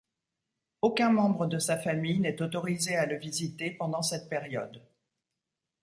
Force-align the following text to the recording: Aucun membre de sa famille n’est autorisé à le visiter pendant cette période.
Aucun 0.81 1.11
membre 1.11 1.45
de 1.45 1.59
sa 1.59 1.77
famille 1.77 2.19
n’est 2.21 2.41
autorisé 2.41 2.95
à 2.95 3.05
le 3.05 3.17
visiter 3.19 3.69
pendant 3.69 4.01
cette 4.01 4.29
période. 4.31 4.81